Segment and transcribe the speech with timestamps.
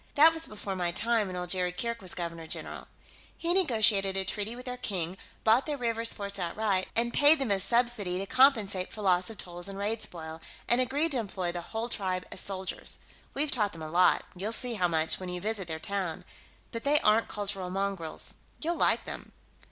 [0.15, 2.87] That was before my time, when old Jerry Kirke was Governor General.
[3.37, 7.51] He negotiated a treaty with their King, bought their rievers' forts outright, and paid them
[7.51, 11.51] a subsidy to compensate for loss of tolls and raid spoil, and agreed to employ
[11.51, 12.97] the whole tribe as soldiers.
[13.35, 16.25] We've taught them a lot you'll see how much when you visit their town
[16.71, 18.37] but they aren't cultural mongrels.
[18.59, 19.33] You'll like them."